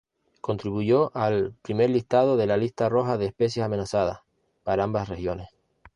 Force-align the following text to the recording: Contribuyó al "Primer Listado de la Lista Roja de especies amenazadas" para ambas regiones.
Contribuyó 0.41 1.11
al 1.13 1.53
"Primer 1.61 1.91
Listado 1.91 2.35
de 2.35 2.47
la 2.47 2.57
Lista 2.57 2.89
Roja 2.89 3.19
de 3.19 3.27
especies 3.27 3.63
amenazadas" 3.63 4.21
para 4.63 4.83
ambas 4.83 5.07
regiones. 5.09 5.49